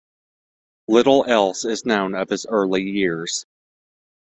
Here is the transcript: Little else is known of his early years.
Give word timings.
Little 0.87 1.25
else 1.27 1.63
is 1.63 1.85
known 1.85 2.15
of 2.15 2.27
his 2.31 2.47
early 2.47 2.81
years. 2.81 3.45